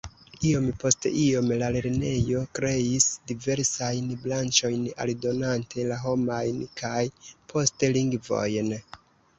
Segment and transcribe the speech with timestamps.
[0.51, 7.07] Iom post iom la lernejo kreis diversajn branĉojn aldonante la homajn kaj
[7.55, 8.77] poste lingvojn.